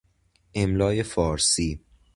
[0.53, 1.79] املای فارسی